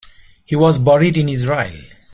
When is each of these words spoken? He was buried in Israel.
He 0.47 0.55
was 0.55 0.79
buried 0.79 1.15
in 1.15 1.29
Israel. 1.29 1.79